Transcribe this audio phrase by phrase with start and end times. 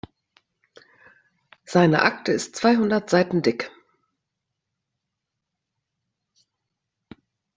[1.63, 3.69] Seine Akte ist zweihundert Seiten dick.